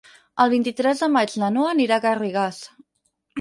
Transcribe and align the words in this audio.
El 0.45 0.51
vint-i-tres 0.53 1.03
de 1.03 1.09
maig 1.17 1.35
na 1.43 1.49
Noa 1.59 1.75
anirà 1.75 2.01
a 2.01 2.03
Garrigàs. 2.07 2.59